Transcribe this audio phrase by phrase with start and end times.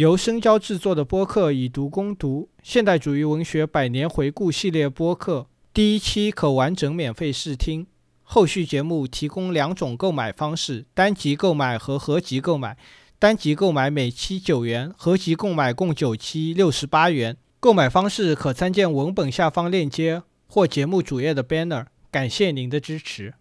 [0.00, 7.86] 由深交制作的播客《以读攻读：现代主义文学百年回顾》系列播客，第一期可完整免费试听。
[8.22, 12.78] 后续节目提供两种购买方式：单集购买和合集购买。
[13.18, 17.36] 单集购买每期九元，合集购买共九期，六十八元。
[17.60, 21.84] 购买方式可参见文本下方链接或节目主页的 banner。
[22.10, 23.34] 感谢您的支持。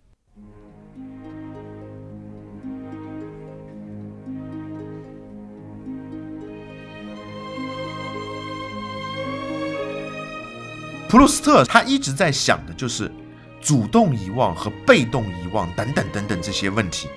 [11.10, 13.12] 普鲁斯特他一直在想的就是
[13.60, 17.10] 主动遗忘和被动遗忘等等等等这些问题。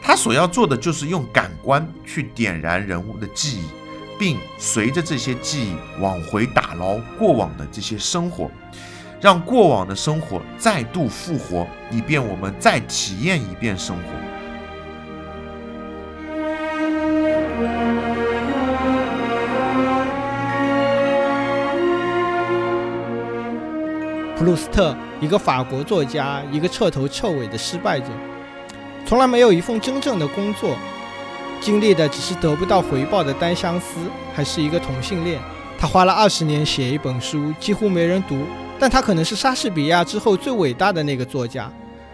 [0.00, 3.64] 他所要做的就是用感官去点燃人物的记忆，
[4.16, 8.48] 并随着这些记忆往回打捞过往的这些生活，
[9.20, 14.29] 让过往的生活再度复活，以便我们再体验一遍生活。
[24.40, 28.06] 普鲁斯特，一个法国作家，一个彻头彻尾的失败者，
[29.04, 30.74] 从来没有一份真正的工作，
[31.60, 33.98] 经历的只是得不到回报的单相思，
[34.32, 35.38] 还是一个同性恋。
[35.78, 38.46] 他花了二十年写一本书，几乎没人读，
[38.78, 41.70] 但他可能是莎士比亚之后最伟大的那个作家。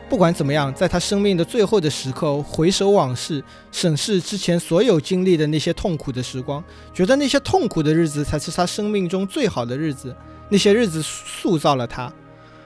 [0.09, 6.61] 不管怎么样，在他生命的最后的时刻，回首往事，审视之前所有经历的那些痛苦的时光，
[6.93, 10.13] 觉得那些痛苦的日子才是他生命中最好的日子。
[10.49, 12.13] 那些日子塑造了他，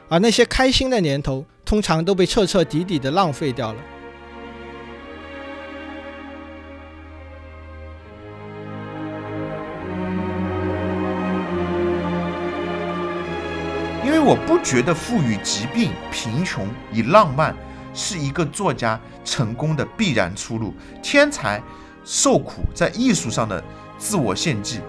[0.08, 3.80] 而那些开心的年头通常都被彻彻底底的浪费掉了。
[14.04, 17.56] 因为我不觉得赋予疾病、贫穷以浪漫
[17.94, 20.74] 是一个作家成功的必然出路。
[21.02, 21.62] 天才
[22.04, 23.62] 受苦在艺术上的
[23.96, 24.80] 自我献祭。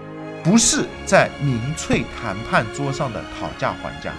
[0.44, 4.12] 不是在民粹谈判桌上的讨价还价。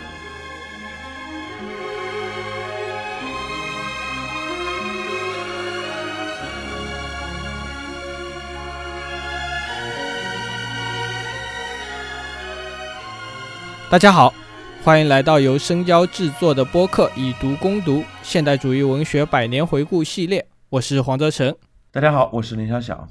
[13.89, 14.33] 大家好，
[14.81, 20.47] 欢迎来到由深交制作的播客《以读攻读：现代主义文学百年回顾》系列。
[20.69, 21.53] 我是黄泽成。
[21.91, 23.05] 大家好，我是林小小。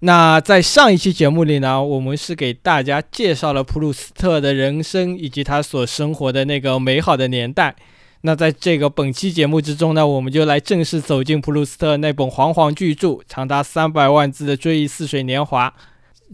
[0.00, 7.74] 那在上一期节目里呢，我们是给大家介绍了普鲁斯特的人生以及他所生活的那个美好的年代。
[8.20, 15.70] 那在这个本期节目之中呢，我们就来正式走进普鲁斯特那本煌煌巨著，长达三百万字的《追忆似水年华》。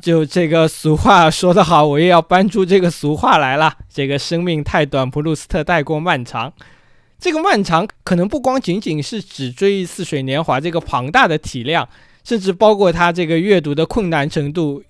[0.00, 6.52] 就这个俗话说得好，我也要搬出这个俗话来了：这个生命太短，普鲁斯特太过漫长。
[7.20, 11.88] 这个漫长可能不光仅仅是指《追忆似水年华》这个庞大的体量。
[12.25, 14.81] 甚至包括他这个阅读的困难程度，